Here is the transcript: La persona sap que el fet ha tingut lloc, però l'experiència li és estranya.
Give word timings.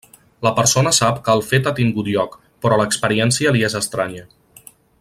La 0.45 0.51
persona 0.59 0.93
sap 0.99 1.19
que 1.27 1.35
el 1.39 1.43
fet 1.49 1.69
ha 1.69 1.73
tingut 1.79 2.09
lloc, 2.15 2.33
però 2.67 2.81
l'experiència 2.81 3.53
li 3.57 3.63
és 3.69 3.77
estranya. 3.83 4.25